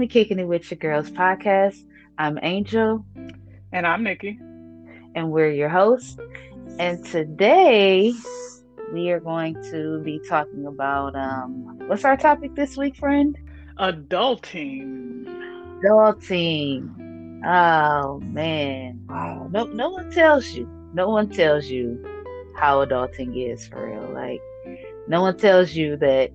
[0.00, 1.84] Welcome to Kicking It With Your Girls podcast.
[2.16, 3.04] I'm Angel.
[3.70, 4.38] And I'm Nikki.
[5.14, 6.16] And we're your hosts.
[6.78, 8.14] And today
[8.94, 13.36] we are going to be talking about um what's our topic this week, friend?
[13.78, 15.26] Adulting.
[15.84, 17.42] Adulting.
[17.44, 19.04] Oh man.
[19.06, 19.48] Wow.
[19.52, 20.66] No no one tells you.
[20.94, 22.02] No one tells you
[22.56, 24.08] how adulting is for real.
[24.14, 24.40] Like
[25.08, 26.30] no one tells you that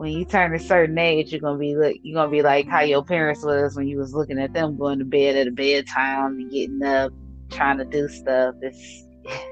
[0.00, 2.80] when you turn a certain age, you're gonna be look, you're gonna be like how
[2.80, 6.38] your parents was when you was looking at them going to bed at a bedtime
[6.38, 7.12] and getting up,
[7.50, 8.54] trying to do stuff.
[8.62, 9.04] It's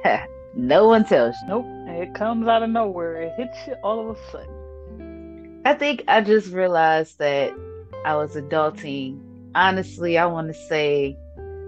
[0.57, 1.49] no one tells you.
[1.49, 3.21] Nope, it comes out of nowhere.
[3.21, 5.61] It hits you all of a sudden.
[5.67, 7.53] I think I just realized that
[8.07, 9.21] I was adulting.
[9.55, 11.15] Honestly, I want to say,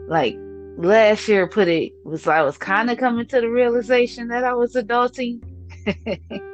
[0.09, 0.39] like
[0.78, 4.55] last year, put it was I was kind of coming to the realization that I
[4.55, 5.42] was adulting.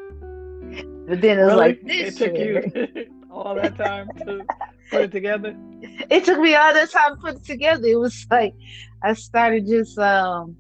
[1.07, 1.69] But then it was really?
[1.69, 4.45] like this it took you all that time to
[4.91, 5.57] put it together.
[6.11, 7.87] It took me all that time to put it together.
[7.87, 8.55] It was like
[9.03, 10.57] I started just um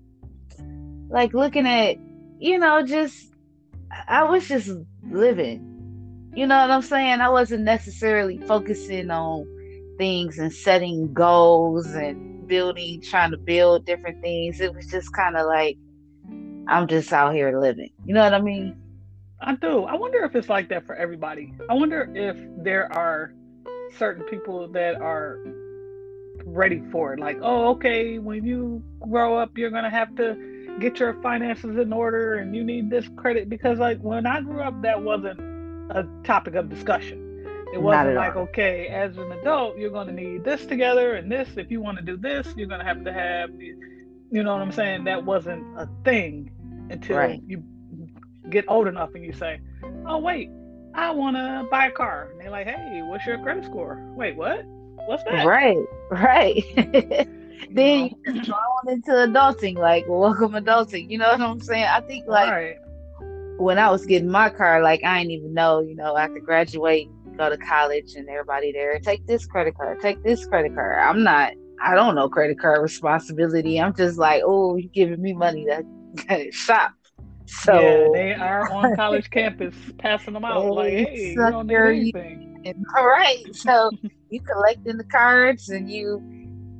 [1.09, 1.97] like looking at,
[2.39, 3.33] you know, just
[4.09, 4.71] I was just
[5.11, 5.73] living.
[6.35, 7.21] You know what I'm saying?
[7.21, 9.47] I wasn't necessarily focusing on
[9.99, 14.61] things and setting goals and building, trying to build different things.
[14.61, 15.79] It was just kind of like
[16.69, 17.91] I'm just out here living.
[18.05, 18.77] You know what I mean?
[19.41, 19.85] I do.
[19.85, 21.55] I wonder if it's like that for everybody.
[21.69, 23.35] I wonder if there are
[23.97, 25.39] certain people that are
[26.45, 27.21] ready for it.
[27.21, 31.93] Like, oh, okay, when you grow up, you're gonna have to get your finances in
[31.93, 35.41] order, and you need this credit because, like, when I grew up, that wasn't
[35.91, 37.23] a topic of discussion.
[37.73, 38.43] It wasn't like, all.
[38.43, 41.49] okay, as an adult, you're gonna need this together and this.
[41.57, 44.73] If you want to do this, you're gonna have to have, you know what I'm
[44.73, 45.05] saying?
[45.05, 46.51] That wasn't a thing
[46.91, 47.43] until right.
[47.47, 47.63] you
[48.51, 49.61] get old enough and you say,
[50.07, 50.51] "Oh wait,
[50.95, 54.37] I want to buy a car," and they're like, "Hey, what's your credit score?" Wait,
[54.37, 54.65] what?
[55.07, 55.47] What's that?
[55.47, 56.65] Right, right.
[57.71, 61.11] then you just thrown into adulting, like welcome adulting.
[61.11, 61.85] You know what I'm saying?
[61.85, 62.77] I think like right.
[63.59, 66.45] when I was getting my car, like I didn't even know, you know, I could
[66.45, 70.99] graduate, go to college, and everybody there take this credit card, take this credit card.
[70.99, 71.53] I'm not.
[71.83, 73.79] I don't know credit card responsibility.
[73.81, 76.93] I'm just like, oh, you giving me money to shop.
[77.47, 81.77] So yeah, they are on college campus passing them out like, hey, you don't need
[81.77, 82.85] anything.
[82.97, 83.43] All right.
[83.53, 83.91] So
[84.31, 86.21] you collecting the cards and you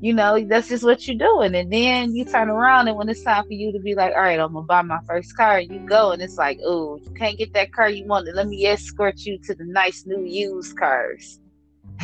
[0.01, 1.55] you know, that's just what you're doing.
[1.55, 4.21] And then you turn around and when it's time for you to be like, all
[4.21, 7.39] right, I'm gonna buy my first car, you go and it's like, oh, you can't
[7.39, 8.35] get that car you wanted.
[8.35, 11.41] Let me escort you to the nice new used cars.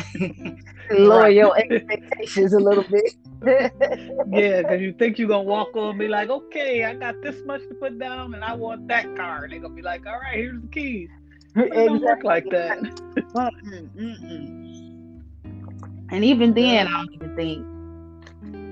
[0.91, 3.15] Lower your expectations a little bit.
[3.45, 7.43] yeah, because you think you're gonna walk on and be like, okay, I got this
[7.45, 9.43] much to put down, and I want that car.
[9.43, 11.09] And they're gonna be like, all right, here's the keys.
[11.55, 11.85] It exactly.
[11.85, 12.79] don't work like that.
[16.09, 17.67] And even then, I don't even think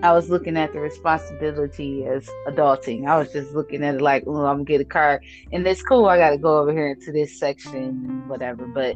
[0.04, 3.08] I was looking at the responsibility as adulting.
[3.08, 5.22] I was just looking at it like, oh, I'm gonna get a car,
[5.52, 6.06] and it's cool.
[6.06, 8.66] I got to go over here into this section, whatever.
[8.68, 8.96] But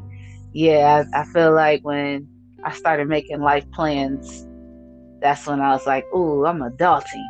[0.55, 2.27] yeah, I, I feel like when
[2.63, 4.47] I started making life plans
[5.21, 7.25] that's when I was like, "Ooh, I'm adulting."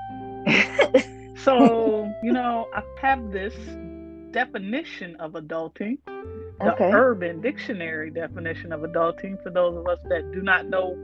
[1.38, 3.56] so you know, I have this
[4.32, 6.92] definition of adulting, the okay.
[6.92, 9.42] Urban Dictionary definition of adulting.
[9.44, 10.96] For those of us that do not know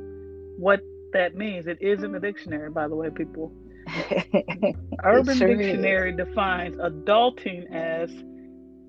[0.57, 0.81] what
[1.13, 3.53] that means, it is in the dictionary, by the way, people.
[5.03, 6.17] Urban sure Dictionary is.
[6.17, 8.11] defines adulting as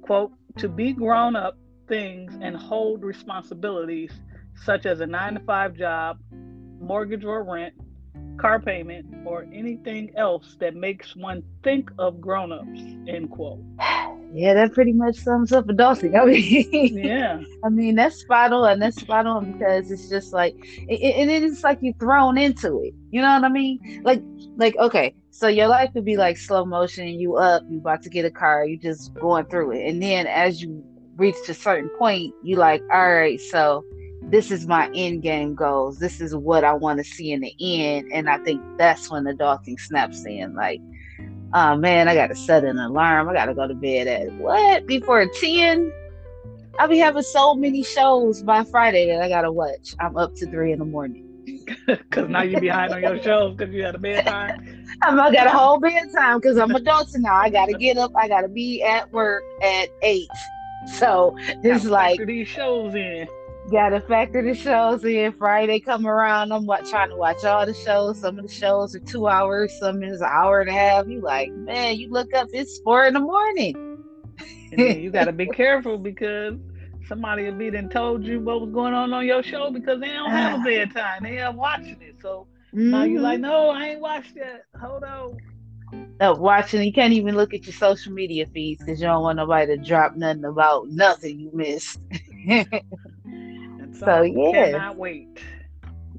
[0.03, 1.57] quote to be grown up
[1.93, 4.11] things and hold responsibilities
[4.65, 6.19] such as a nine to five job,
[6.81, 7.75] mortgage or rent,
[8.39, 13.61] car payment, or anything else that makes one think of grown-ups, end quote.
[14.35, 16.19] Yeah, that pretty much sums up adulting.
[16.19, 17.43] I mean, yeah.
[17.63, 18.79] I mean, that's spot on.
[18.79, 22.95] That's spot on because it's just like, and it, it's like you're thrown into it.
[23.11, 24.01] You know what I mean?
[24.03, 24.23] Like,
[24.57, 27.09] like okay, so your life could be like slow motion.
[27.09, 30.27] You up, you about to get a car, you just going through it, and then
[30.27, 30.83] as you
[31.17, 33.85] reach a certain point, you like, all right, so
[34.23, 35.99] this is my end game goals.
[35.99, 38.11] This is what I want to see in the end.
[38.13, 40.55] And I think that's when the adulting snaps in.
[40.55, 40.81] Like,
[41.53, 43.29] oh man, I got to set an alarm.
[43.29, 44.87] I got to go to bed at what?
[44.87, 45.93] Before 10?
[46.79, 49.95] I'll be having so many shows by Friday that I got to watch.
[50.01, 51.29] I'm up to three in the morning.
[51.87, 54.87] Because now you're behind on your shows because you had a bedtime.
[55.03, 57.35] I got a whole bedtime because I'm adulting now.
[57.35, 58.13] I got to get up.
[58.17, 60.29] I got to be at work at eight.
[60.99, 63.29] So it's like these shows in.
[63.71, 65.33] Gotta factor the shows in.
[65.33, 68.21] Friday come around, I'm what, trying to watch all the shows.
[68.21, 71.07] Some of the shows are two hours, some is an hour and a half.
[71.07, 74.03] You like, man, you look up, it's four in the morning.
[74.73, 76.59] you gotta be careful because
[77.07, 80.09] somebody will be then told you what was going on on your show because they
[80.09, 81.23] don't have a bedtime.
[81.23, 82.17] They are watching it.
[82.21, 82.91] So mm-hmm.
[82.91, 84.65] now you're like, no, I ain't watched that.
[84.81, 85.37] Hold on.
[86.21, 89.37] Uh, watching, you can't even look at your social media feeds because you don't want
[89.37, 91.99] nobody to drop nothing about nothing you missed.
[92.49, 95.27] so, so yeah, cannot wait.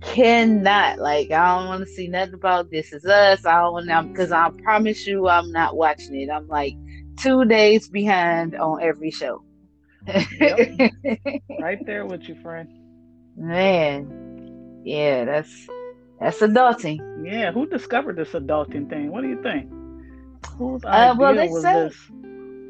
[0.02, 3.46] Cannot like I don't want to see nothing about this is us.
[3.46, 6.30] I don't want because I promise you I'm not watching it.
[6.30, 6.76] I'm like
[7.19, 9.42] two days behind on every show.
[10.06, 10.60] yep.
[11.62, 12.68] right there with you, friend.
[13.38, 15.68] Man, yeah, that's
[16.24, 17.00] that's adulting.
[17.25, 19.12] Yeah, who discovered this adulting thing?
[19.12, 19.70] What do you think?
[20.58, 21.96] Whose idea uh, well, they was say, this?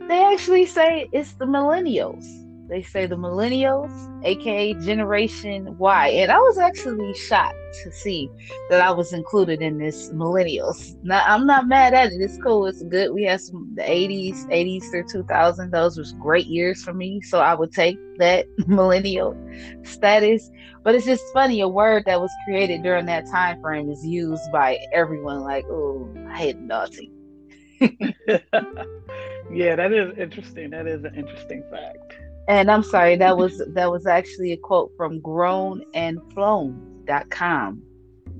[0.08, 2.26] They actually say it's the millennials.
[2.70, 3.92] They say the millennials,
[4.24, 6.08] aka Generation Y.
[6.08, 8.30] And I was actually shocked to see
[8.70, 10.96] that I was included in this millennials.
[11.04, 12.22] Now I'm not mad at it.
[12.22, 12.66] It's cool.
[12.66, 13.14] It's good.
[13.14, 15.72] We had some the 80s, 80s through 2000.
[15.72, 17.22] Those was great years for me.
[17.22, 19.36] So I would take that millennial
[19.84, 20.50] status.
[20.84, 24.52] But it's just funny, a word that was created during that time frame is used
[24.52, 27.12] by everyone like, oh, I hate naughty.
[27.80, 30.70] yeah, that is interesting.
[30.70, 32.23] That is an interesting fact.
[32.48, 37.82] And I'm sorry, that was that was actually a quote from grownandflown.com.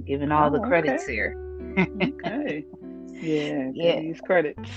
[0.06, 1.14] Giving all oh, the credits okay.
[1.14, 1.38] here.
[1.80, 2.66] okay.
[3.14, 4.02] Yeah, yeah.
[4.02, 4.70] These credits.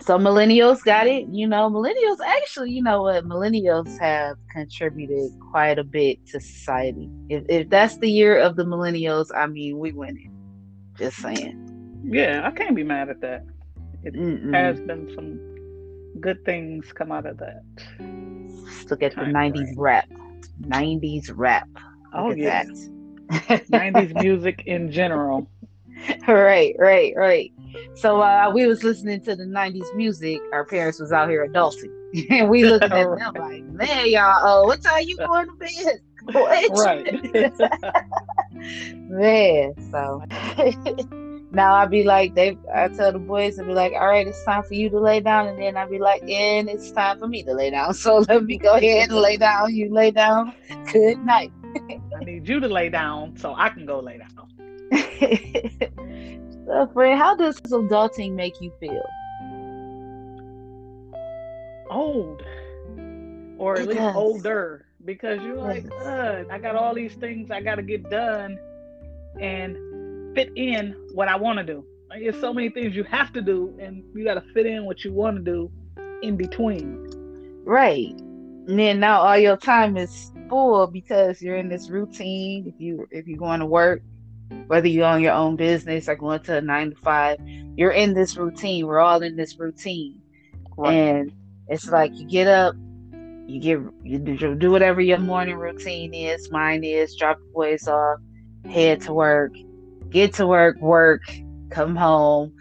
[0.00, 1.26] So millennials got it.
[1.28, 7.08] You know, millennials actually, you know what, millennials have contributed quite a bit to society.
[7.28, 10.30] If if that's the year of the millennials, I mean, we win it.
[10.98, 12.02] Just saying.
[12.04, 13.44] Yeah, I can't be mad at that.
[14.02, 14.54] It Mm-mm.
[14.54, 15.38] has been some
[16.20, 17.62] good things come out of that.
[18.80, 20.08] Let's look at the '90s rap.
[20.62, 21.68] '90s rap.
[21.74, 21.82] Look
[22.14, 22.64] oh yeah.
[23.30, 25.46] 90s music in general.
[26.26, 27.52] Right, right, right.
[27.94, 30.40] So uh, we was listening to the '90s music.
[30.52, 31.92] Our parents was out here adulting,
[32.30, 36.00] and we looking at them like, "Man, y'all, oh, what time you going to bed?"
[36.70, 37.52] right.
[39.10, 40.22] Man, so
[41.52, 44.44] now I'd be like, they, I tell the boys, I'd be like, all right, it's
[44.44, 45.48] time for you to lay down.
[45.48, 47.94] And then I'd be like, and it's time for me to lay down.
[48.00, 49.74] So let me go ahead and lay down.
[49.74, 50.54] You lay down.
[50.92, 51.52] Good night.
[52.20, 54.48] I need you to lay down so I can go lay down.
[56.66, 59.04] so, friend, how does adulting make you feel?
[61.90, 62.42] Old.
[63.58, 64.16] Or at it least does.
[64.16, 64.86] older.
[65.04, 68.58] Because you're like, I got all these things I got to get done.
[69.40, 69.76] And
[70.34, 71.84] fit in what I want to do.
[72.08, 72.80] Like, there's so many mm-hmm.
[72.80, 75.42] things you have to do, and you got to fit in what you want to
[75.42, 75.70] do
[76.22, 77.06] in between.
[77.64, 78.14] Right.
[78.66, 82.66] And then now all your time is full because you're in this routine.
[82.66, 84.02] If you if you're going to work,
[84.66, 87.38] whether you own your own business or going to a nine to five,
[87.76, 88.86] you're in this routine.
[88.86, 90.20] We're all in this routine,
[90.76, 90.92] right.
[90.92, 91.32] and
[91.68, 92.74] it's like you get up,
[93.46, 94.18] you get you
[94.56, 96.50] do whatever your morning routine is.
[96.50, 98.18] Mine is drop the boys off,
[98.68, 99.52] head to work,
[100.10, 101.22] get to work, work,
[101.70, 102.52] come home.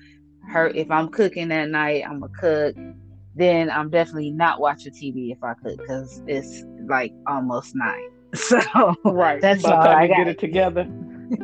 [0.47, 2.75] Her if I'm cooking that night, I'm a cook.
[3.35, 8.09] Then I'm definitely not watching TV if I cook because it's like almost nine.
[8.35, 8.59] So
[9.05, 10.17] right, that's all I got.
[10.17, 10.87] Get it together.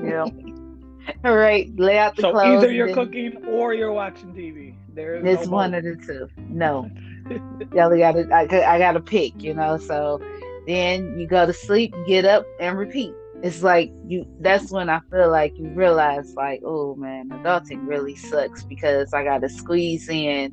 [0.03, 0.25] Yeah.
[1.25, 2.63] all right, lay out the so clothes.
[2.63, 4.75] either you're cooking or you're watching TV.
[4.93, 6.29] There's it's no one of the two.
[6.37, 6.89] No,
[7.73, 8.27] yeah, we gotta.
[8.31, 8.41] I,
[8.75, 9.41] I gotta pick.
[9.41, 10.21] You know, so
[10.67, 13.15] then you go to sleep, get up, and repeat
[13.45, 18.15] it's like you that's when I feel like you realize like, oh man, adulting really
[18.15, 20.51] sucks because I gotta squeeze in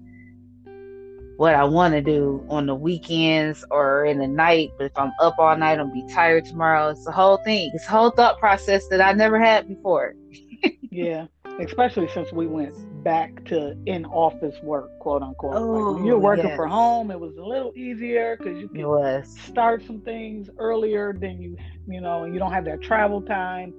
[1.38, 4.72] what I want to do on the weekends or in the night.
[4.76, 6.90] But if I'm up all night, I'll be tired tomorrow.
[6.90, 7.70] It's the whole thing.
[7.72, 10.14] It's a whole thought process that I never had before.
[10.90, 11.28] yeah,
[11.60, 15.56] especially since we went back to in office work, quote unquote.
[15.56, 16.56] Oh, like when you're oh, working yes.
[16.56, 21.40] from home, it was a little easier because you can start some things earlier than
[21.40, 21.56] you,
[21.88, 23.74] you know, you don't have that travel time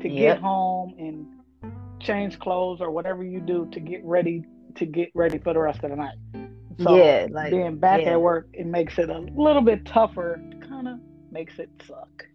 [0.00, 0.36] to yep.
[0.36, 1.26] get home and
[2.00, 4.44] change clothes or whatever you do to get ready
[4.76, 6.16] to get ready for the rest of the night.
[6.80, 8.12] So yeah, like being back yeah.
[8.12, 10.40] at work, it makes it a little bit tougher.
[10.68, 11.00] Kind of
[11.32, 12.26] makes it suck.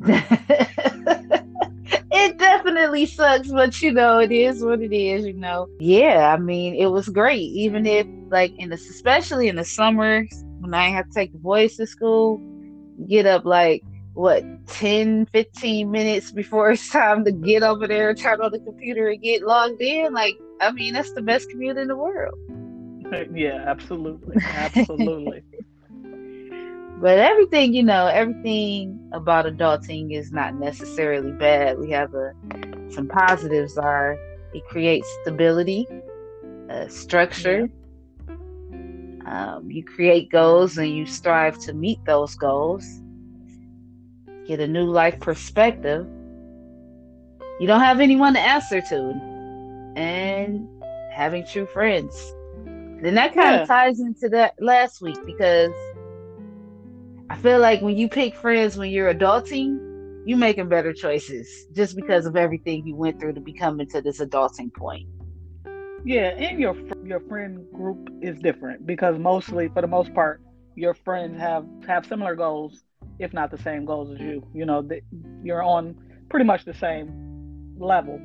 [1.90, 5.66] it definitely sucks, but you know, it is what it is, you know.
[5.80, 7.40] Yeah, I mean, it was great.
[7.40, 10.24] Even if like in the especially in the summer
[10.60, 12.40] when I have to take the boys to school,
[13.06, 13.82] get up like
[14.14, 18.58] what 10 15 minutes before it's time to get over there and turn on the
[18.60, 22.34] computer and get logged in like i mean that's the best commute in the world
[23.34, 25.42] yeah absolutely absolutely
[27.00, 32.32] but everything you know everything about adulting is not necessarily bad we have a
[32.88, 34.18] some positives are
[34.52, 35.90] it creates stability
[36.70, 37.68] uh, structure
[39.26, 43.02] Um, you create goals and you strive to meet those goals.
[44.46, 46.06] Get a new life perspective.
[47.58, 49.22] You don't have anyone to answer to,
[49.96, 50.68] and
[51.10, 52.36] having true friends.
[53.02, 53.62] Then that kind Yeah.
[53.62, 55.87] of ties into that last week because
[57.30, 59.78] I feel like when you pick friends when you're adulting,
[60.24, 64.20] you're making better choices just because of everything you went through to become into this
[64.20, 65.06] adulting point.
[66.04, 70.40] Yeah, and your your friend group is different because mostly, for the most part,
[70.74, 72.82] your friends have have similar goals,
[73.18, 74.46] if not the same goals as you.
[74.54, 75.00] You know, that
[75.42, 75.96] you're on
[76.30, 78.20] pretty much the same level,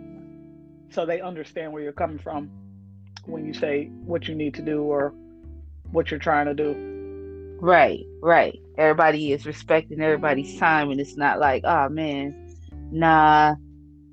[0.92, 2.50] so they understand where you're coming from
[3.26, 5.14] when you say what you need to do or
[5.92, 6.93] what you're trying to do.
[7.64, 8.60] Right, right.
[8.78, 12.36] Everybody is respecting everybody's time, and it's not like, oh man,
[12.92, 13.56] nah,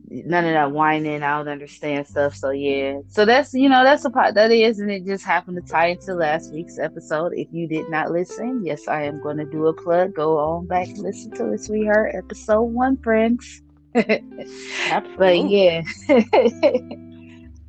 [0.09, 1.25] none of that whining.
[1.25, 2.37] I don't understand stuff.
[2.37, 5.57] So yeah, so that's you know that's a part that is, and it just happened
[5.57, 7.33] to tie into last week's episode.
[7.35, 10.15] If you did not listen, yes, I am going to do a plug.
[10.15, 12.15] Go on back and listen to it, sweetheart.
[12.15, 13.63] Episode one, friends.
[13.93, 15.83] but yeah.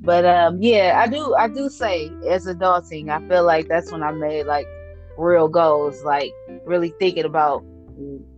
[0.02, 4.04] but um yeah, I do I do say as adulting, I feel like that's when
[4.04, 4.68] I made like
[5.18, 6.32] real goals, like
[6.66, 7.64] really thinking about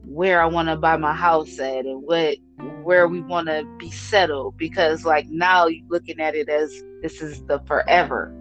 [0.05, 2.37] where I want to buy my house at and what
[2.83, 7.21] where we want to be settled because like now you're looking at it as this
[7.21, 8.33] is the forever.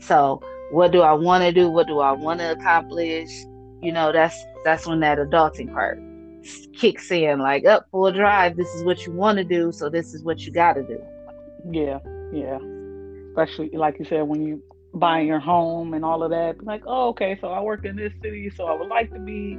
[0.00, 1.68] So, what do I want to do?
[1.68, 3.30] What do I want to accomplish?
[3.82, 5.98] You know, that's that's when that adulting part
[6.78, 10.12] kicks in like up full drive this is what you want to do so this
[10.12, 11.02] is what you got to do
[11.70, 11.98] Yeah,
[12.32, 12.58] yeah.
[13.30, 14.62] Especially like you said, when you
[14.94, 18.12] buying your home and all of that, like, oh, okay, so I work in this
[18.22, 19.56] city, so I would like to be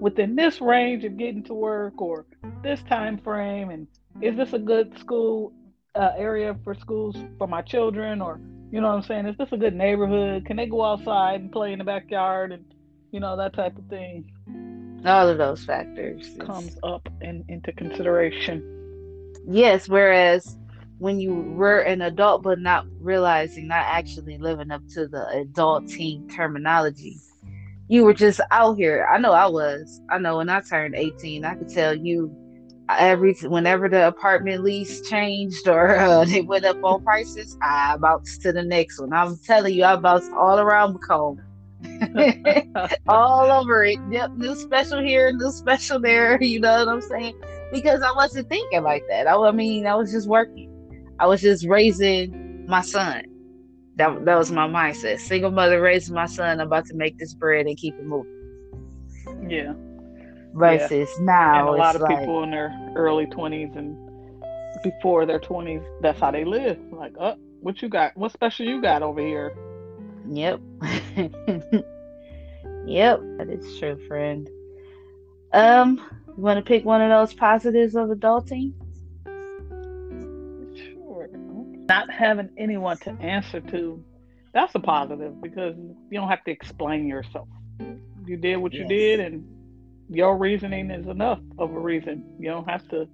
[0.00, 2.26] within this range of getting to work or
[2.62, 3.86] this time frame, and
[4.20, 5.52] is this a good school
[5.94, 8.40] uh, area for schools for my children, or
[8.70, 9.26] you know what I'm saying?
[9.26, 10.46] Is this a good neighborhood?
[10.46, 12.64] Can they go outside and play in the backyard and
[13.10, 14.30] you know that type of thing
[15.04, 18.62] all of those factors comes up in, into consideration.
[19.48, 20.56] yes whereas
[20.98, 26.28] when you were an adult but not realizing not actually living up to the adulting
[26.34, 27.16] terminology
[27.88, 31.44] you were just out here i know i was i know when i turned 18
[31.44, 32.34] i could tell you
[32.90, 38.42] every whenever the apartment lease changed or uh, they went up on prices i bounced
[38.42, 41.40] to the next one i'm telling you i bounced all around macomb
[43.08, 43.98] all over it.
[44.10, 46.38] Yep, new special here, new special there.
[46.48, 47.34] You know what I'm saying?
[47.72, 49.26] Because I wasn't thinking like that.
[49.26, 50.67] I, I mean, I was just working.
[51.18, 53.24] I was just raising my son.
[53.96, 55.18] That that was my mindset.
[55.18, 56.60] Single mother raising my son.
[56.60, 59.48] I'm about to make this bread and keep it moving.
[59.48, 59.72] yeah.
[60.54, 63.96] Versus and now, a lot of like, people in their early 20s and
[64.82, 68.80] before their 20s that's how they live like oh what you got what special you
[68.80, 69.52] got over here
[70.30, 70.60] Yep.
[72.86, 74.48] yep, that is true, friend.
[75.52, 78.72] Um, you want to pick one of those positives of adulting?
[81.88, 84.02] Not having anyone to answer to
[84.54, 85.74] that's a positive because
[86.10, 87.48] you don't have to explain yourself
[88.24, 89.44] you did what you did and
[90.08, 93.06] your reasoning is enough of a reason you don't have to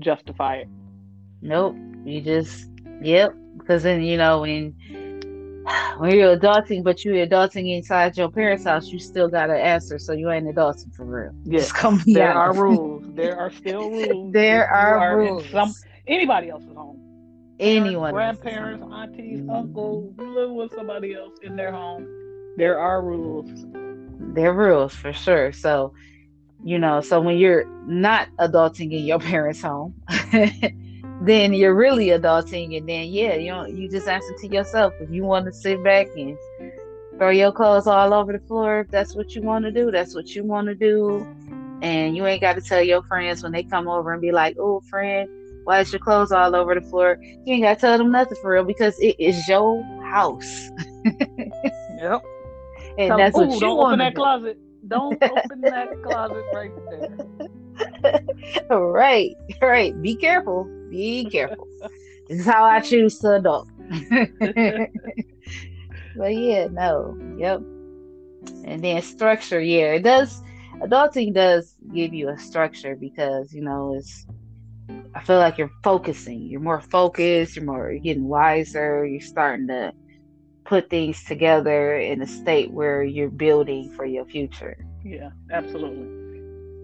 [0.00, 0.68] justify it
[1.42, 1.76] Nope.
[2.04, 2.68] You just
[3.00, 3.32] yep.
[3.58, 4.74] Because then you know when
[5.98, 9.98] when you're adulting, but you're adulting inside your parents' house, you still got to answer.
[9.98, 11.32] So you ain't adulting for real.
[11.44, 15.46] Yes, Just come there are rules there are still rules There if are rules.
[15.50, 15.74] some
[16.06, 17.01] anybody else's home
[17.62, 22.04] Parents, Anyone, grandparents, aunties, uncles, you live with somebody else in their home.
[22.56, 23.66] There are rules.
[24.34, 25.52] There are rules for sure.
[25.52, 25.94] So
[26.64, 29.94] you know, so when you're not adulting in your parents' home,
[31.22, 35.08] then you're really adulting, and then yeah, you know, you just answer to yourself if
[35.10, 36.36] you want to sit back and
[37.16, 38.80] throw your clothes all over the floor.
[38.80, 41.24] If that's what you want to do, that's what you want to do,
[41.80, 44.56] and you ain't got to tell your friends when they come over and be like,
[44.58, 45.28] "Oh, friend,
[45.64, 48.36] why is your clothes all over the floor?" You ain't got to tell them nothing
[48.40, 50.70] for real because it is your house,
[51.98, 52.22] Yep.
[52.98, 54.16] and that's what "Ooh, you don't open that do.
[54.16, 54.58] closet.
[54.88, 58.20] Don't open that closet right there.
[58.70, 60.00] right, right.
[60.02, 60.64] Be careful.
[60.90, 61.66] Be careful.
[62.28, 63.68] this is how I choose to adult.
[66.16, 67.16] but yeah, no.
[67.38, 67.60] Yep.
[68.64, 70.42] And then structure, yeah, it does
[70.82, 74.26] adulting does give you a structure because, you know, it's
[75.14, 76.42] I feel like you're focusing.
[76.42, 79.92] You're more focused, you're more you're getting wiser, you're starting to
[80.64, 84.76] put things together in a state where you're building for your future.
[85.04, 86.06] Yeah, absolutely.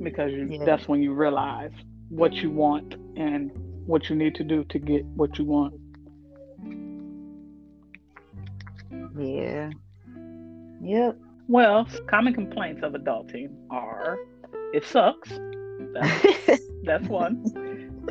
[0.03, 0.65] Because you, Yeah.
[0.65, 1.73] that's when you realize
[2.09, 3.51] what you want and
[3.87, 5.75] what you need to do to get what you want.
[9.19, 9.71] Yeah.
[10.83, 11.19] Yep.
[11.49, 14.19] Well, common complaints of adulting are
[14.75, 15.31] it sucks.
[15.95, 17.43] That's, that's one.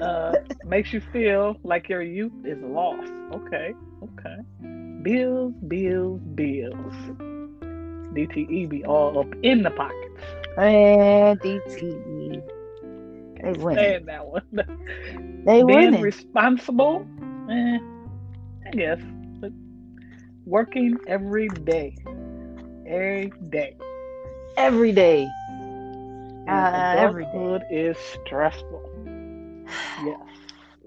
[0.02, 0.34] Uh,
[0.66, 3.12] makes you feel like your youth is lost.
[3.34, 3.74] Okay,
[4.04, 4.38] okay.
[5.04, 6.94] Bills, bills, bills.
[8.14, 10.22] DTE be all up in the pockets.
[10.58, 12.42] And DTE.
[13.42, 13.76] They win.
[13.76, 14.44] Saying that one.
[15.46, 17.06] They Being responsible,
[17.50, 17.78] eh,
[18.66, 19.00] I guess.
[19.40, 19.52] But
[20.46, 21.96] working every day.
[22.86, 23.78] Every day.
[24.58, 25.28] every day.
[26.50, 27.62] Uh, every day.
[27.70, 28.87] is stressful.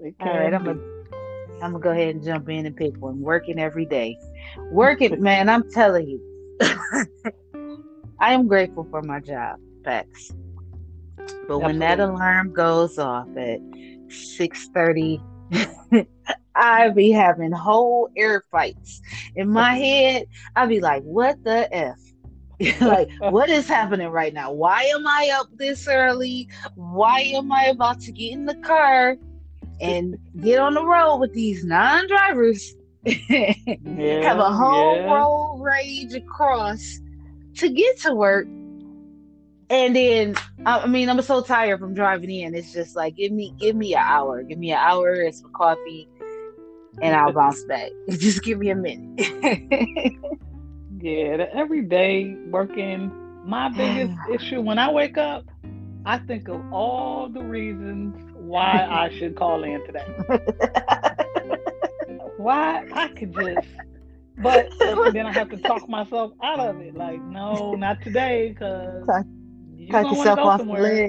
[0.02, 0.80] It All right, I'm gonna
[1.62, 3.20] I'm gonna go ahead and jump in and pick one.
[3.20, 4.16] Working every day.
[4.70, 6.22] Working, man, I'm telling you.
[8.20, 10.32] I am grateful for my job, facts.
[11.48, 13.60] But when that alarm goes off at
[14.08, 15.20] 6:30,
[16.54, 19.00] I be having whole air fights
[19.34, 20.26] in my head.
[20.56, 21.98] I be like, "What the f?"
[22.80, 24.52] like, what is happening right now?
[24.52, 26.48] Why am I up this early?
[26.74, 29.16] Why am I about to get in the car
[29.80, 32.74] and get on the road with these non-drivers?
[33.04, 33.54] Yeah,
[34.22, 35.14] Have a whole yeah.
[35.14, 37.00] road rage across
[37.56, 38.46] to get to work.
[39.70, 40.34] And then
[40.66, 42.54] I I mean I'm so tired from driving in.
[42.54, 44.42] It's just like give me give me an hour.
[44.42, 46.08] Give me an hour it's for coffee
[47.00, 47.90] and I'll bounce back.
[48.10, 50.12] Just give me a minute.
[51.00, 53.12] Yeah, the everyday working.
[53.44, 55.44] My biggest issue when I wake up,
[56.04, 60.06] I think of all the reasons why I should call in today.
[62.36, 63.66] Why I could just,
[64.38, 64.72] but
[65.12, 66.94] then I have to talk myself out of it.
[66.94, 69.08] Like, no, not today, because
[69.76, 71.00] you Talk gonna want to go somewhere.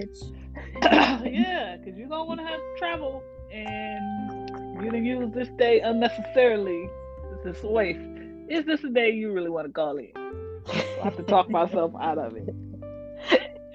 [0.82, 6.90] yeah, because you're gonna want to have travel, and you're gonna use this day unnecessarily.
[7.44, 8.21] This is waste.
[8.52, 10.12] Is this a day you really want to call in?
[10.68, 12.54] I have to talk myself out of it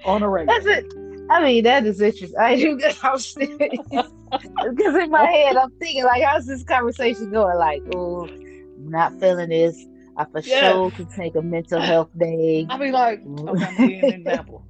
[0.05, 0.59] on a regular.
[0.61, 0.85] That's it.
[1.31, 2.39] I mean, that is interesting.
[2.39, 2.95] I do that.
[3.03, 7.57] I'm because in my head, I'm thinking like, how's this conversation going?
[7.57, 9.83] Like, oh, I'm not feeling this.
[10.15, 10.59] I for Yes.
[10.59, 12.67] sure can take a mental health day.
[12.69, 14.63] I'll be like, okay, I'm gonna give an example.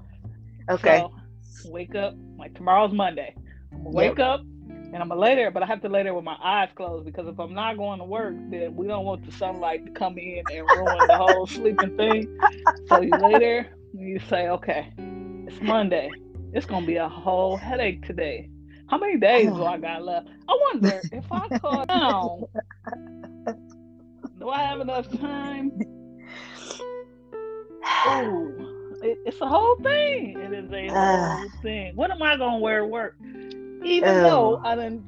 [0.69, 0.99] Okay.
[0.99, 3.35] So, wake up, like tomorrow's Monday.
[3.73, 4.41] I'm gonna wake up
[4.93, 7.05] and I'm gonna lay there, but I have to lay there with my eyes closed
[7.05, 10.17] because if I'm not going to work, then we don't want the sunlight to come
[10.17, 12.39] in and ruin the whole sleeping thing.
[12.87, 14.93] So you lay there and you say, okay,
[15.47, 16.09] it's Monday.
[16.53, 18.49] It's gonna be a whole headache today.
[18.87, 19.79] How many days do I oh.
[19.79, 20.29] got left?
[20.47, 22.43] I wonder if I call down,
[24.39, 25.71] do I have enough time?
[27.83, 30.39] Oh, it, it's a whole thing.
[30.39, 31.95] It is a whole thing.
[31.95, 33.17] What am I gonna wear to work?
[33.83, 34.21] Even Oh.
[34.21, 35.03] though um, I done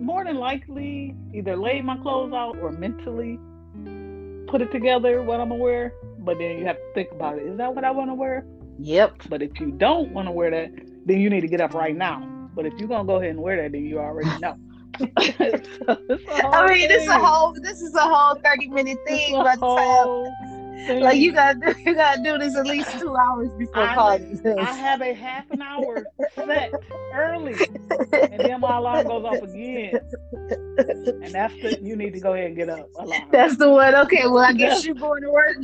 [0.00, 3.38] more than likely either laid my clothes out or mentally
[4.46, 5.92] put it together what I'm gonna wear.
[6.18, 7.46] But then you have to think about it.
[7.46, 8.44] Is that what I want to wear?
[8.78, 9.22] Yep.
[9.28, 10.70] But if you don't want to wear that,
[11.06, 12.26] then you need to get up right now.
[12.54, 14.56] But if you're gonna go ahead and wear that, then you already know.
[15.86, 18.68] So it's a whole I mean, this is a whole this is a whole thirty
[18.68, 19.36] minute thing.
[19.36, 20.36] a By the time, whole
[20.86, 24.20] like you gotta do, you gotta do this at least two hours before I-.
[24.58, 26.72] I have a half an hour set
[27.14, 27.54] early,
[28.12, 29.98] and then my alarm goes off again.
[30.78, 32.88] And that's the you need to go ahead and get up.
[32.98, 33.22] Alarm.
[33.30, 33.94] That's the one.
[33.94, 35.56] Okay, well, I guess you're going to work.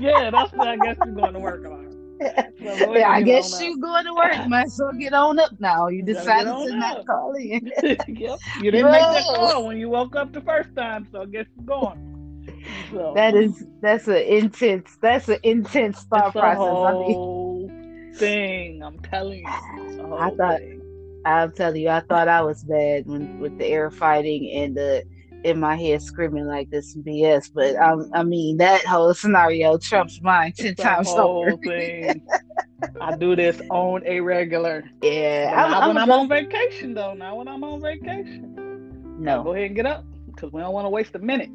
[0.00, 1.90] yeah, that's what I guess you're going to work alarm.
[2.58, 3.62] So Yeah, I guess up.
[3.62, 4.48] you going to work.
[4.48, 5.88] Might as well get on up now.
[5.88, 7.70] You decided to not call in.
[7.82, 11.26] yep, you didn't make that call when you woke up the first time, so I
[11.26, 12.13] guess you're going.
[12.90, 14.96] So That is that's an intense.
[15.00, 16.58] That's an intense thought process.
[16.60, 17.70] I mean, whole
[18.16, 18.82] thing.
[18.82, 19.46] I'm telling you.
[19.46, 20.80] I whole thought- thing.
[21.26, 25.02] I'll tell you, I thought I was bad when with the air fighting and the
[25.42, 27.50] in my head screaming like this BS.
[27.54, 31.56] But um, I mean that whole scenario trumps mine ten times whole over.
[31.64, 32.22] thing.
[33.00, 34.84] I do this on a regular.
[35.00, 37.14] Yeah, I'm, not I'm when I'm on vacation, though.
[37.14, 39.16] Not when I'm on vacation.
[39.18, 39.42] no.
[39.42, 41.48] Go ahead and get up because we don't want to waste a minute.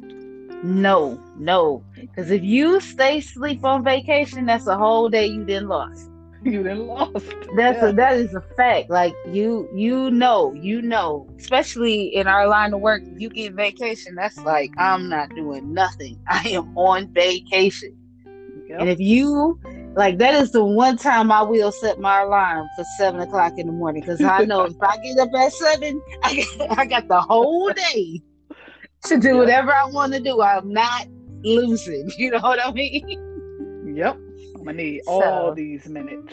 [0.62, 1.84] No, no.
[1.94, 6.10] Because if you stay sleep on vacation, that's a whole day you didn't lost.
[6.42, 7.26] You done lost.
[7.56, 7.88] That's Yeah.
[7.88, 8.90] a, that is a fact.
[8.90, 14.14] Like you you know, you know, especially in our line of work, you get vacation,
[14.14, 16.18] that's like I'm not doing nothing.
[16.28, 17.90] I am on vacation.
[18.68, 18.80] Yep.
[18.80, 19.58] And if you
[19.96, 23.66] like that is the one time I will set my alarm for seven o'clock in
[23.66, 27.20] the morning because I know if I get up at seven, I I got the
[27.20, 28.22] whole day
[29.04, 29.34] to do Yeah.
[29.34, 30.40] whatever I want to do.
[30.40, 31.06] I'm not
[31.42, 32.10] losing.
[32.18, 33.94] You know what I mean?
[33.96, 34.16] Yep.
[34.56, 36.32] I'm gonna need So- all these minutes.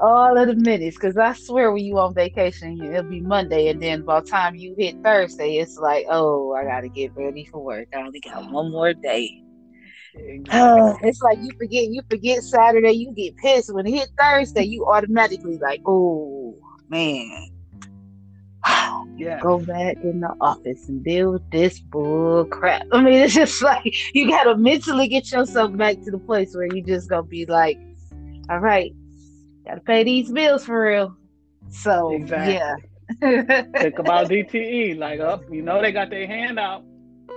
[0.00, 3.82] All of the minutes, because I swear when you on vacation, it'll be Monday, and
[3.82, 7.62] then by the time you hit Thursday, it's like, oh, I gotta get ready for
[7.62, 7.88] work.
[7.94, 9.42] I only got one more day.
[10.50, 13.72] Uh, it's like you forget you forget Saturday, you get pissed.
[13.72, 16.54] When it hit Thursday, you automatically like, oh
[16.88, 17.48] man.
[19.16, 19.40] Yeah.
[19.40, 22.86] Go back in the office and deal with this bull crap.
[22.92, 26.66] I mean, it's just like you gotta mentally get yourself back to the place where
[26.66, 27.78] you just gonna be like,
[28.50, 28.92] all right,
[29.66, 31.16] gotta pay these bills for real.
[31.70, 32.54] So Exactly.
[32.54, 32.76] yeah.
[33.20, 34.98] Think about DTE.
[34.98, 36.84] Like, up, you know, they got their hand out.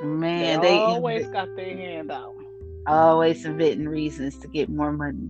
[0.04, 2.34] Man, they, they always got their hand out.
[2.88, 5.30] always inventing reasons to get more money.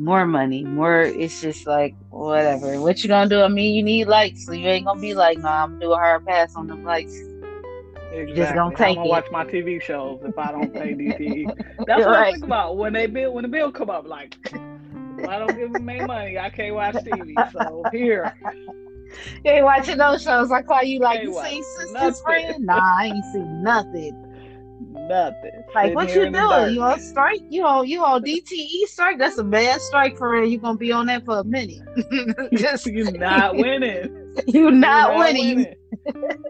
[0.00, 1.02] More money, more.
[1.02, 2.80] It's just like whatever.
[2.80, 3.42] What you gonna do?
[3.42, 5.92] I mean, you need likes, so you ain't gonna be like, no, I'm gonna do
[5.92, 7.12] a hard pass on them likes.
[8.10, 8.34] Exactly.
[8.34, 9.10] just gonna take I'm gonna it.
[9.10, 11.46] watch my TV shows if I don't pay DTE.
[11.86, 12.32] That's what I Right.
[12.32, 14.06] think about when they bill when the bill come up.
[14.06, 14.36] Like,
[15.26, 17.36] I don't give them their money, I can't watch TV.
[17.52, 18.34] So here,
[19.44, 20.50] You ain't watching those shows.
[20.50, 22.22] I call you like, you see Sister's nothing.
[22.24, 22.66] Friend?
[22.66, 24.29] Nah, I ain't seen nothing.
[25.10, 25.64] Nothing.
[25.74, 26.74] Like, Sitting what you doing?
[26.74, 27.42] You on strike?
[27.50, 29.18] You on you on DTE strike?
[29.18, 30.48] That's a bad strike for real.
[30.48, 31.82] You gonna be on that for a minute.
[32.54, 34.34] Just You're not winning.
[34.46, 35.56] you You're not winning.
[35.56, 35.74] winning.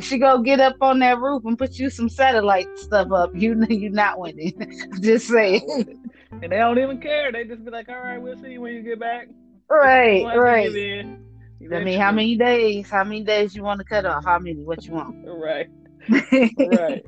[0.00, 3.30] She go get up on that roof and put you some satellite stuff up.
[3.34, 4.52] You you not winning.
[5.00, 6.10] Just saying.
[6.32, 7.30] And they don't even care.
[7.30, 9.28] They just be like, "All right, we'll see you when you get back."
[9.70, 11.06] Right, We'll have to right.
[11.72, 12.90] I mean, how many days?
[12.90, 14.24] How many days you want to cut off?
[14.24, 14.64] How many?
[14.64, 15.24] What you want?
[15.24, 15.68] Right,
[16.08, 17.06] right.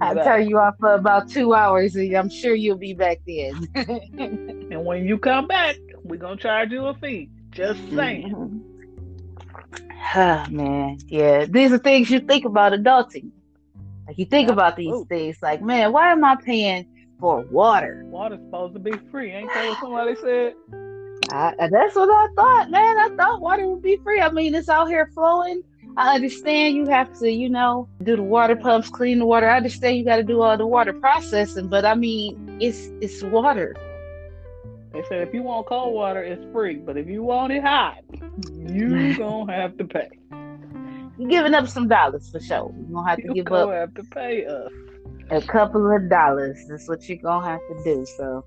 [0.00, 3.68] I'll turn you off for about two hours, and I'm sure you'll be back then.
[4.70, 7.30] And when you come back, we're gonna charge you a fee.
[7.50, 8.62] Just saying.
[10.16, 11.44] Ah, man, yeah.
[11.44, 13.32] These are things you think about adulting.
[14.06, 16.86] Like you think about these things, like, man, why am I paying
[17.18, 18.02] for water?
[18.06, 20.54] Water's supposed to be free, ain't that what somebody said?
[21.32, 22.98] I, that's what I thought, man.
[22.98, 24.20] I thought water would be free.
[24.20, 25.62] I mean, it's out here flowing.
[25.96, 29.48] I understand you have to, you know, do the water pumps, clean the water.
[29.48, 33.22] I understand you got to do all the water processing, but I mean, it's it's
[33.22, 33.74] water.
[34.92, 37.98] They said if you want cold water, it's free, but if you want it hot,
[38.52, 40.08] you gonna have to pay.
[41.16, 42.72] You're giving up some dollars for sure.
[42.76, 44.70] You're gonna have to You give gonna up have to pay us.
[45.30, 46.58] a couple of dollars.
[46.68, 48.04] That's what you're gonna have to do.
[48.16, 48.44] So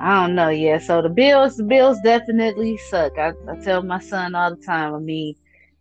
[0.00, 0.48] I don't know.
[0.48, 0.78] Yeah.
[0.78, 3.18] So the bills, the bills definitely suck.
[3.18, 4.94] I, I tell my son all the time.
[4.94, 5.34] I mean,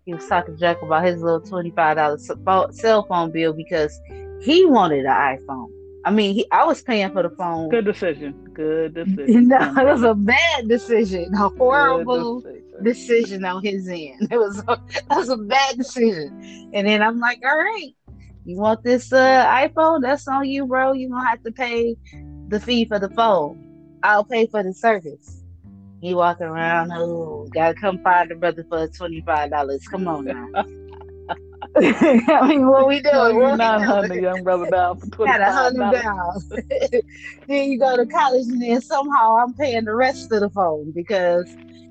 [0.08, 2.32] he was talking junk about his little twenty five dollars
[2.72, 4.00] cell phone bill because
[4.42, 5.70] he wanted an iPhone.
[6.06, 7.68] I mean, he I was paying for the phone.
[7.68, 8.34] Good decision.
[8.54, 9.50] Good decision.
[9.50, 12.84] No, it was a bad decision, a horrible decision.
[12.84, 14.28] decision on his end.
[14.32, 16.72] It was a, that was a bad decision.
[16.74, 17.94] And then I'm like, all right,
[18.46, 20.02] you want this uh, iPhone?
[20.02, 20.94] That's on you, bro.
[20.94, 21.98] You're gonna have to pay
[22.48, 24.00] the fee for the phone.
[24.04, 25.44] I'll pay for the service.
[26.02, 29.88] He walking around, oh, gotta come find the brother for twenty five dollars.
[29.88, 30.48] Come on now.
[31.76, 33.14] I mean, what we doing?
[33.14, 36.50] No, What you're we not hunting young brother down for twenty five dollars.
[37.48, 40.92] then you go to college, and then somehow I'm paying the rest of the phone
[40.92, 41.50] because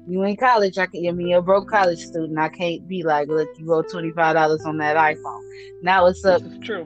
[0.09, 0.79] you in college.
[0.79, 2.39] I can, I mean, you're a broke college student.
[2.39, 5.43] I can't be like, look, you owe twenty five dollars on that iPhone.
[5.83, 6.85] Now it's up This true.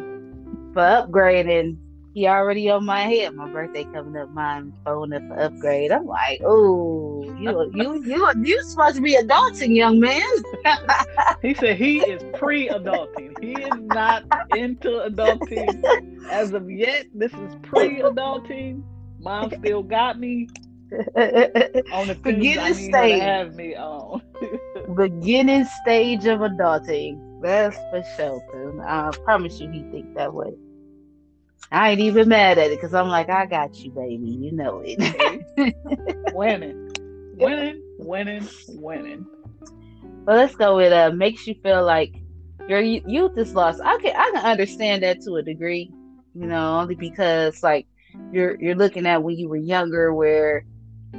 [0.72, 1.78] for upgrade, and
[2.14, 3.35] he already on my head.
[3.35, 5.92] My birthday coming up, mine phone up for upgrade.
[5.92, 10.23] I'm like, oh, you, you, you, you supposed to be adulting, young man.
[11.42, 13.42] He said he is pre-adulting.
[13.42, 15.83] He is not into adulting
[16.31, 17.07] as of yet.
[17.14, 18.83] This is pre-adulting.
[19.20, 20.49] Mom still got me
[21.92, 23.20] on the Beginning I need her stage.
[23.20, 24.20] have me on.
[24.96, 27.18] beginning stage of adulting.
[27.42, 28.83] That's for sure.
[28.87, 30.51] I promise you, he think that way.
[31.72, 34.28] I ain't even mad at it because I'm like, I got you, baby.
[34.28, 34.98] You know it.
[36.35, 36.90] winning,
[37.37, 39.26] winning, winning, winning.
[40.24, 42.14] but let's go with uh, makes you feel like
[42.68, 43.80] your youth is lost.
[43.85, 45.92] I can I can understand that to a degree,
[46.35, 47.87] you know, only because like
[48.33, 50.64] you're you're looking at when you were younger, where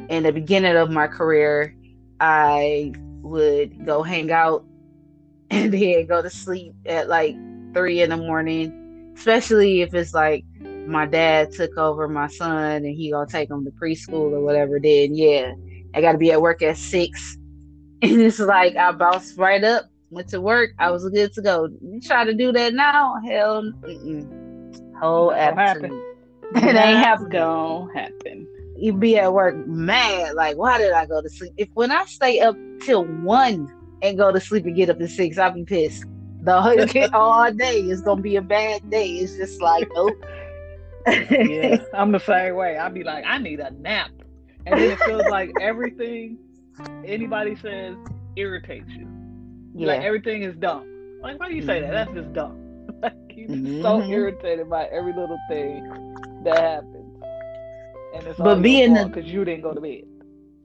[0.09, 1.75] in the beginning of my career,
[2.19, 4.65] I would go hang out
[5.49, 7.35] and then go to sleep at like
[7.73, 8.80] three in the morning,
[9.15, 10.45] especially if it's like
[10.87, 14.79] my dad took over my son and he gonna take him to preschool or whatever.
[14.79, 15.53] Then yeah,
[15.93, 17.37] I got to be at work at six,
[18.01, 21.69] and it's like I bounced right up, went to work, I was good to go.
[21.81, 23.15] You try to do that now?
[23.25, 24.99] Hell, mm-mm.
[24.99, 26.07] whole happen.
[26.53, 28.45] It ain't happening gonna happen.
[28.75, 31.53] you be at work mad, like, why did I go to sleep?
[31.55, 35.09] If when I stay up till one and go to sleep and get up at
[35.09, 36.03] six, I'll be pissed.
[36.45, 39.09] The whole all day is gonna be a bad day.
[39.17, 40.15] It's just like, nope.
[41.07, 42.77] Yeah, I'm the same way.
[42.77, 44.11] I'll be like, I need a nap,
[44.65, 46.37] and then it feels like everything
[47.05, 47.95] anybody says
[48.35, 49.07] irritates you.
[49.75, 49.87] yeah.
[49.87, 50.85] Like everything is dumb.
[51.21, 51.91] Like why do you say that?
[51.91, 52.57] That's just dumb.
[53.01, 54.11] like you just so mm-hmm.
[54.11, 55.87] irritated by every little thing.
[56.43, 57.23] that happens.
[58.13, 60.03] And it's But being because you didn't go to bed.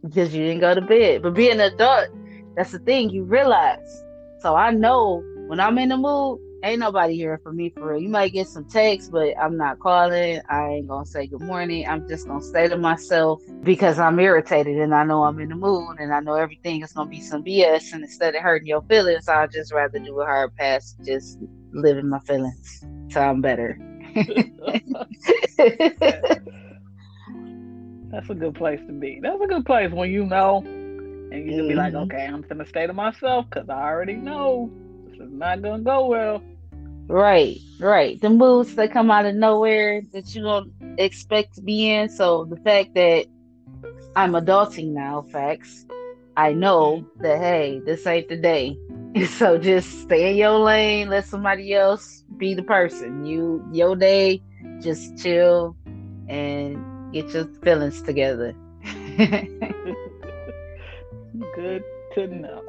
[0.02, 1.22] because you didn't go to bed.
[1.22, 2.08] But being an adult,
[2.56, 4.04] that's the thing you realize.
[4.40, 8.02] So I know when I'm in the mood, ain't nobody here for me for real.
[8.02, 10.40] You might get some texts, but I'm not calling.
[10.48, 11.86] I ain't gonna say good morning.
[11.88, 15.56] I'm just gonna stay to myself because I'm irritated and I know I'm in the
[15.56, 17.92] mood and I know everything is gonna be some BS.
[17.92, 21.38] And instead of hurting your feelings, I'd just rather do a hard pass, just
[21.72, 22.84] live in my feelings.
[23.10, 23.80] So I'm better.
[28.10, 29.20] That's a good place to be.
[29.22, 30.66] That's a good place when you know,
[31.30, 32.02] and you can be like, Mhm.
[32.02, 34.72] okay, I'm gonna stay to myself because I already know
[35.26, 36.42] is not gonna go well.
[37.08, 38.20] Right, right.
[38.20, 42.08] The moods that come out of nowhere that you don't expect to be in.
[42.08, 43.26] So the fact that
[44.16, 45.86] I'm adulting now, facts.
[46.38, 48.76] I know that hey, this ain't the day.
[49.38, 53.24] So just stay in your lane, let somebody else be the person.
[53.24, 54.42] You your day,
[54.82, 55.74] just chill
[56.28, 56.76] and
[57.14, 58.54] get your feelings together.
[61.56, 61.82] Good
[62.14, 62.62] to know.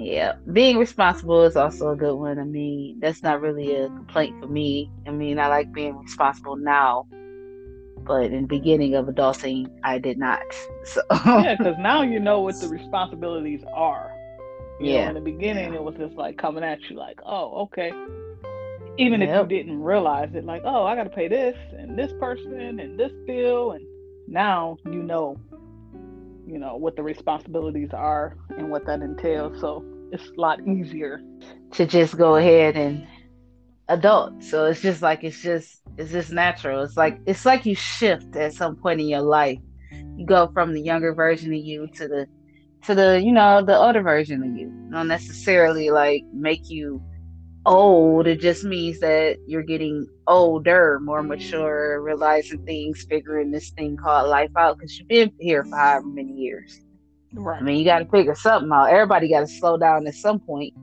[0.00, 2.38] Yeah, being responsible is also a good one.
[2.38, 4.90] I mean, that's not really a complaint for me.
[5.06, 7.06] I mean, I like being responsible now,
[8.06, 10.40] but in the beginning of adulting, I did not.
[10.84, 14.10] So Yeah, because now you know what the responsibilities are.
[14.80, 15.08] You know, Yeah.
[15.08, 17.92] in the beginning, it was just like coming at you, like, oh, okay.
[18.98, 22.12] Even if you didn't realize it, like, oh, I got to pay this and this
[22.20, 23.86] person and this bill, and
[24.28, 25.36] now you know,
[26.50, 29.60] you know what the responsibilities are and what that entails.
[29.60, 31.20] So it's a lot easier.
[31.72, 33.06] to just go ahead and
[33.88, 34.42] adult.
[34.42, 36.82] So it's just like it's just it's just natural.
[36.82, 39.58] It's like it's like you shift at some point in your life.
[40.16, 42.26] You go from the younger version of you to the
[42.86, 44.70] to the you know the older version of you.
[44.88, 47.02] Not necessarily like make you
[47.66, 48.26] old.
[48.26, 54.28] It just means that you're getting older, more mature, realizing things, figuring this thing called
[54.28, 56.80] life out because you've been here for however many years.
[57.32, 57.60] Right.
[57.60, 58.90] I mean, you got to figure something out.
[58.90, 60.74] Everybody got to slow down at some point.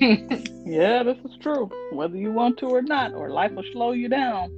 [0.64, 1.70] Yeah, this is true.
[1.90, 4.50] Whether you want to or not, or life will slow you down.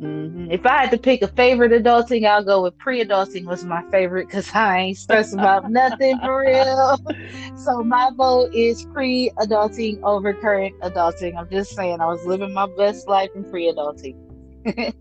[0.00, 3.82] Hmm If I had to pick a favorite adulting, I'll go with pre-adulting was my
[3.90, 6.98] favorite because I ain't stressed about nothing for real.
[7.56, 11.36] So my vote is pre-adulting over current adulting.
[11.36, 14.16] I'm just saying I was living my best life in pre-adulting.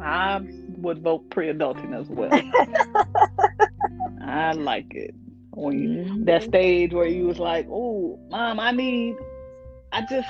[0.00, 2.38] I would vote pre-adulting as well.
[4.20, 5.14] I like it.
[5.52, 9.16] When you, that stage where you was like, "Oh, mom, I need,
[9.92, 10.28] I just,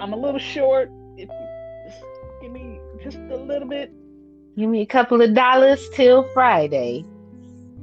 [0.00, 0.90] I'm a little short.
[3.02, 3.92] Just a little bit."
[4.58, 7.04] Give me a couple of dollars till Friday,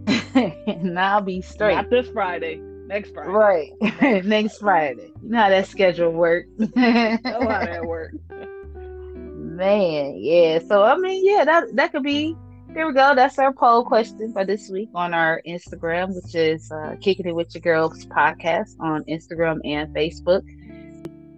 [0.36, 1.75] and I'll be straight.
[1.75, 3.32] Not this Friday, next Friday.
[3.32, 3.71] Right,
[4.25, 5.12] next Friday.
[5.23, 6.49] You know how that schedule works.
[6.60, 8.17] How that works.
[8.30, 10.60] Man, yeah.
[10.67, 12.36] So I mean, yeah, that that could be.
[12.73, 13.15] There we go.
[13.15, 17.34] That's our poll question for this week on our Instagram, which is uh, "Kicking It
[17.34, 20.43] with Your Girls" podcast on Instagram and Facebook.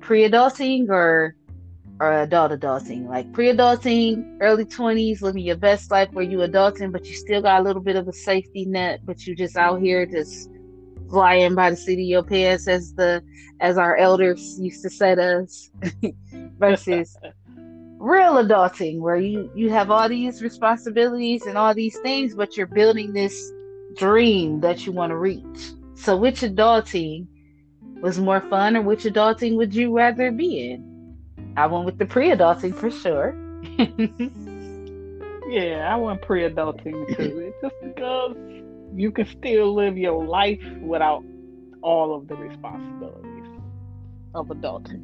[0.01, 1.35] Pre-adulting or
[1.99, 7.05] or adult adulting, like pre-adulting, early twenties, living your best life where you adulting, but
[7.05, 10.05] you still got a little bit of a safety net, but you just out here
[10.05, 10.49] just
[11.09, 13.23] flying by the seat of your pants, as the
[13.59, 15.71] as our elders used to say to us,
[16.59, 17.17] versus
[17.99, 22.67] real adulting where you you have all these responsibilities and all these things but you're
[22.67, 23.51] building this
[23.95, 25.71] dream that you want to reach.
[25.95, 27.25] So which adulting
[28.01, 30.96] was more fun or which adulting would you rather be in
[31.57, 33.35] i went with the pre-adulting for sure
[35.47, 37.53] Yeah, I went pre-adulting too.
[37.61, 38.35] Just because
[38.93, 41.23] you can still live your life without
[41.81, 43.45] all of the responsibilities
[44.33, 45.03] of adulting.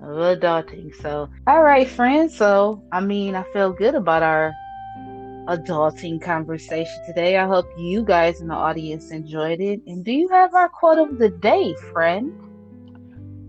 [0.00, 4.52] of adulting so all right friends so i mean i feel good about our
[5.48, 10.28] adulting conversation today i hope you guys in the audience enjoyed it and do you
[10.28, 12.32] have our quote of the day friend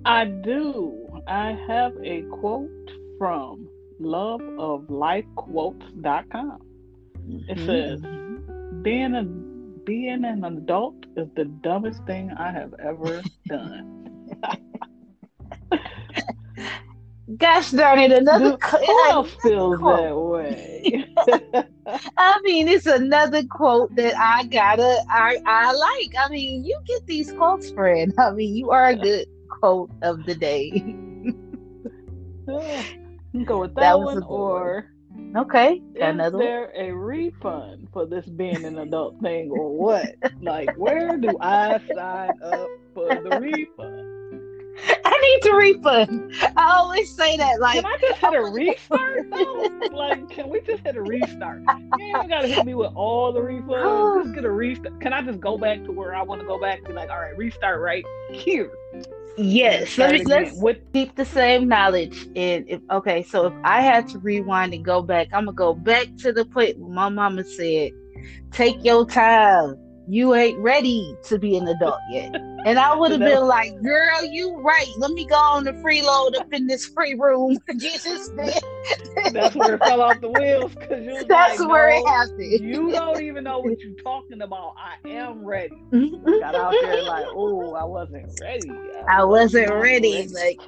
[0.06, 1.03] I do.
[1.28, 2.70] I have a quote
[3.18, 3.68] from
[4.02, 6.60] loveoflifequotes.com.
[7.48, 7.66] It Mhm.
[7.66, 8.02] says,
[8.84, 9.24] "Being a
[9.86, 13.90] being an adult is the dumbest thing I have ever done."
[17.38, 18.52] Gosh darn it, another.
[18.52, 19.88] Who qu- else feels quote.
[19.88, 21.06] that way?
[22.18, 26.14] I mean, it's another quote that I gotta, I, I like.
[26.20, 28.14] I mean, you get these quotes, friend.
[28.18, 30.98] I mean, you are a good quote of the day.
[33.46, 34.42] Go with that, That one, good one.
[34.42, 34.92] or
[35.36, 36.46] Okay, got is another one.
[36.46, 40.16] there a refund for this being an adult thing, or what?
[40.42, 44.13] Like, where do I sign up for the refund?
[45.14, 46.34] I need to refund.
[46.58, 47.60] I always say that.
[47.60, 49.30] Like, can I just hit a restart?
[49.32, 49.90] though?
[49.92, 51.62] like, can we just hit a restart?
[52.00, 54.24] You ain't gotta hit me with all the refunds.
[54.24, 55.00] Just get a restart.
[55.02, 56.84] Can I just go back to where I want to go back?
[56.86, 58.72] Be like, all right, restart right here.
[59.38, 62.28] Yes, let me, let's with, keep the same knowledge.
[62.36, 65.74] And if okay, so if I had to rewind and go back, I'm gonna go
[65.74, 67.92] back to the point where my mama said,
[68.52, 69.78] "Take your time.
[70.08, 72.36] You ain't ready to be an adult yet."
[72.66, 74.88] And I would have been like, "Girl, you right.
[74.98, 78.30] Let me go on the freeload up in this free room." Jesus,
[79.32, 81.26] that's where it fell off the wheels because you.
[81.26, 82.52] That's like, where no, it happened.
[82.60, 84.76] You don't even know what you're talking about.
[84.78, 85.76] I am ready.
[85.92, 86.40] Mm-hmm.
[86.40, 88.70] Got out there like, oh, I wasn't ready.
[89.08, 90.14] I, I wasn't, wasn't ready.
[90.14, 90.28] ready.
[90.34, 90.60] Like,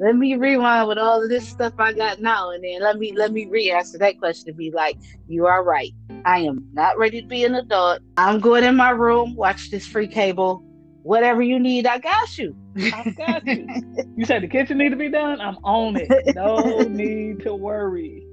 [0.00, 3.12] let me rewind with all of this stuff I got now, and then let me
[3.12, 5.92] let me re-answer that question to be like, you are right.
[6.24, 8.00] I am not ready to be an adult.
[8.16, 10.64] I'm going in my room, watch this free cable
[11.02, 12.54] whatever you need, I got you.
[12.76, 13.66] I got you.
[14.16, 15.40] you said the kitchen need to be done.
[15.40, 16.10] I'm on it.
[16.34, 18.26] No need to worry.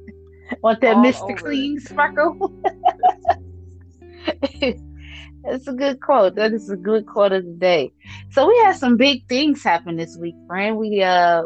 [0.62, 1.38] Want that Mr.
[1.38, 2.54] Clean sparkle?
[5.50, 6.36] That's a good quote.
[6.36, 7.92] That is a good quote of the day.
[8.32, 10.78] So we had some big things happen this week, friend.
[10.78, 11.44] We uh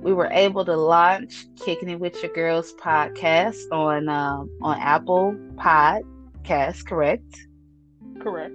[0.00, 5.36] we were able to launch Kicking It With Your Girls podcast on um on Apple
[5.56, 7.46] Podcast, correct?
[8.20, 8.54] Correct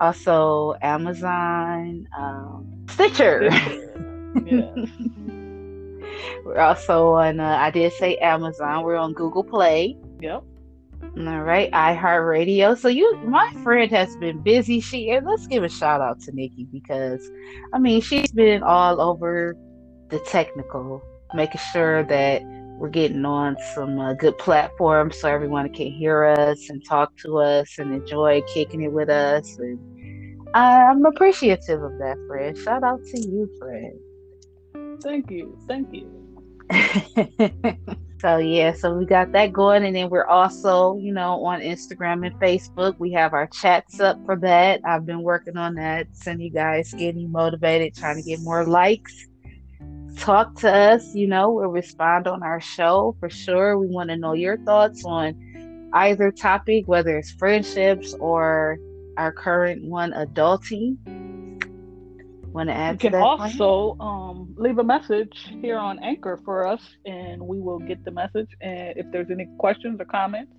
[0.00, 3.44] also Amazon, um, Stitcher.
[4.46, 4.72] yeah.
[6.44, 7.40] We're also on.
[7.40, 8.84] Uh, I did say Amazon.
[8.84, 9.96] We're on Google Play.
[10.20, 10.44] Yep.
[11.16, 12.78] All right, iHeartRadio.
[12.78, 14.80] So you, my friend, has been busy.
[14.80, 17.28] She and let's give a shout out to Nikki because,
[17.72, 19.56] I mean, she's been all over
[20.10, 21.02] the technical,
[21.34, 22.42] making sure that
[22.78, 27.38] we're getting on some uh, good platforms so everyone can hear us and talk to
[27.38, 29.58] us and enjoy kicking it with us.
[29.58, 32.56] And I'm appreciative of that, friend.
[32.56, 33.98] Shout out to you, friend.
[35.02, 35.58] Thank you.
[35.66, 36.08] Thank you.
[38.20, 42.26] so yeah, so we got that going, and then we're also, you know, on Instagram
[42.26, 42.96] and Facebook.
[42.98, 44.80] We have our chats up for that.
[44.84, 49.28] I've been working on that, sending you guys getting motivated, trying to get more likes
[50.18, 53.78] talk to us, you know, we'll respond on our show for sure.
[53.78, 58.78] We want to know your thoughts on either topic, whether it's friendships or
[59.16, 60.96] our current one, adulting.
[62.52, 66.80] Want to add you can also um, leave a message here on Anchor for us,
[67.04, 68.48] and we will get the message.
[68.60, 70.52] And if there's any questions or comments,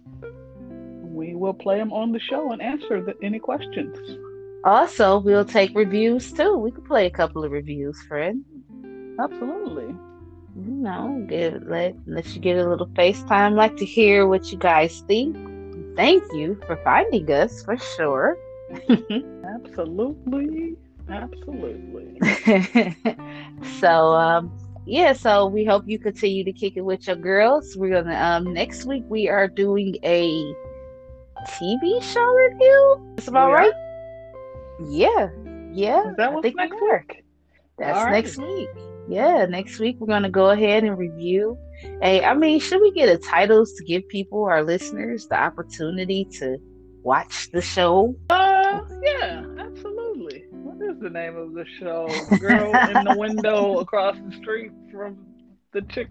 [1.02, 3.98] we will play them on the show and answer the, any questions.
[4.64, 6.58] Also, we'll take reviews too.
[6.58, 8.44] We could play a couple of reviews, friend.
[9.20, 9.96] Absolutely.
[10.56, 13.56] You know, give let let you get a little FaceTime.
[13.56, 15.36] Like to hear what you guys think.
[15.96, 18.38] Thank you for finding us for sure.
[19.44, 20.78] Absolutely.
[21.10, 22.20] Absolutely.
[23.80, 24.52] so um
[24.86, 27.76] yeah, so we hope you continue to kick it with your girls.
[27.78, 30.54] We're gonna um next week we are doing a
[31.48, 33.14] TV show review.
[33.16, 33.74] That's about right.
[34.88, 35.30] Yeah.
[35.72, 36.10] Yeah.
[36.10, 37.24] Is that what's next week?
[37.78, 38.70] That's next week
[39.10, 41.58] yeah, next week we're gonna go ahead and review.
[42.02, 46.26] Hey, I mean, should we get a titles to give people, our listeners, the opportunity
[46.40, 46.58] to
[47.02, 48.16] watch the show?
[48.30, 49.46] Uh, yeah,
[51.00, 52.08] is the name of the show?
[52.40, 55.18] Girl in the window across the street from
[55.72, 56.10] the chick.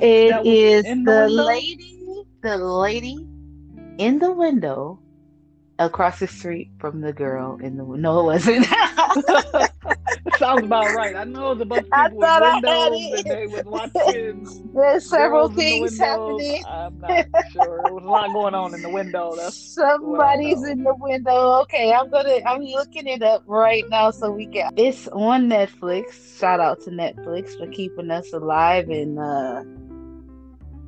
[0.00, 3.26] It is the, the lady, the lady
[3.98, 4.98] in the window
[5.78, 8.14] across the street from the girl in the window.
[8.14, 8.66] No, it wasn't.
[10.38, 11.16] sounds about right.
[11.16, 14.70] I know a bunch of people with windows and they was watching.
[14.74, 16.64] There's several things the happening.
[16.66, 17.80] I'm not sure.
[17.84, 19.34] There was a lot going on in the window.
[19.36, 21.60] That's Somebody's in the window.
[21.62, 22.38] Okay, I'm gonna.
[22.46, 24.72] I'm looking it up right now so we can.
[24.76, 26.38] It's on Netflix.
[26.38, 29.64] Shout out to Netflix for keeping us alive and uh,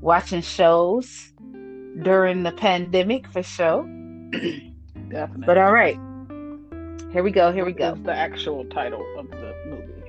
[0.01, 1.33] watching shows
[2.03, 3.83] during the pandemic for sure.
[5.09, 5.47] Definitely.
[5.47, 5.99] But all right.
[7.15, 7.53] Here we go.
[7.53, 7.95] Here we go.
[7.95, 10.03] the actual title of the movie?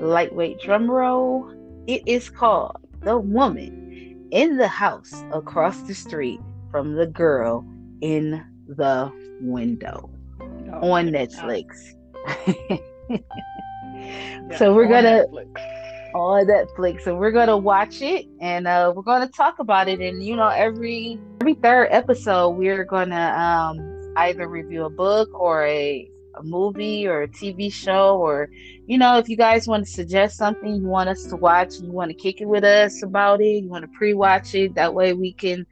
[0.00, 1.52] Lightweight drum roll.
[1.88, 6.38] It is called The Woman in the House Across the Street
[6.70, 7.66] from the Girl
[8.02, 9.10] in the
[9.40, 10.08] Window
[10.40, 11.96] oh, on Netflix.
[13.10, 16.14] yeah, so we're gonna Netflix.
[16.14, 17.00] on Netflix.
[17.00, 19.98] So we're gonna watch it and uh, we're gonna talk about it.
[19.98, 25.66] And you know, every every third episode, we're gonna um, either review a book or
[25.66, 26.08] a
[26.38, 28.48] a movie or a TV show, or
[28.86, 31.90] you know, if you guys want to suggest something you want us to watch you
[31.90, 34.74] want to kick it with us about it, you want to pre-watch it.
[34.74, 35.66] That way we can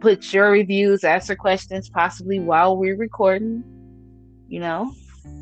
[0.00, 3.64] put your reviews, answer questions, possibly while we're recording.
[4.48, 4.94] You know,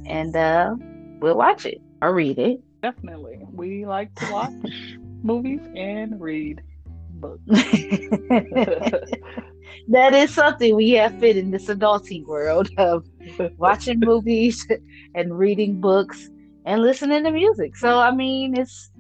[0.07, 0.77] and uh,
[1.21, 2.61] we'll watch it or read it.
[2.83, 3.41] Definitely.
[3.53, 4.53] We like to watch
[5.23, 6.63] movies and read
[7.11, 7.43] books.
[9.89, 13.05] that is something we have fit in this adulting world of
[13.59, 14.67] watching movies
[15.15, 16.29] and reading books
[16.65, 17.77] and listening to music.
[17.77, 18.91] So I mean, it's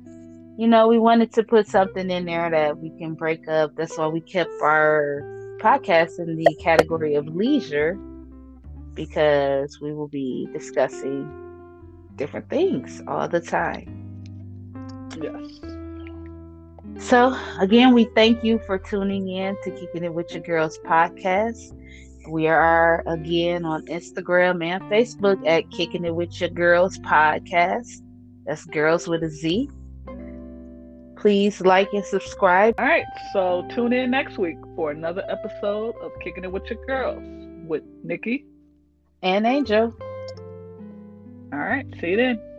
[0.58, 3.72] you know, we wanted to put something in there that we can break up.
[3.76, 5.22] That's why we kept our
[5.62, 7.96] podcast in the category of leisure
[8.94, 11.32] because we will be discussing
[12.16, 13.86] different things all the time.
[15.20, 15.69] Yes.
[17.00, 21.74] So, again, we thank you for tuning in to Kicking It With Your Girls podcast.
[22.28, 28.02] We are again on Instagram and Facebook at Kicking It With Your Girls podcast.
[28.46, 29.70] That's girls with a Z.
[31.16, 32.74] Please like and subscribe.
[32.78, 36.84] All right, so tune in next week for another episode of Kicking It With Your
[36.86, 37.22] Girls
[37.66, 38.44] with Nikki
[39.22, 39.96] and Angel.
[41.52, 42.49] All right, see you then.